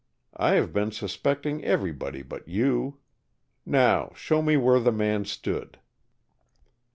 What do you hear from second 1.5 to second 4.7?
everybody but you. Now show me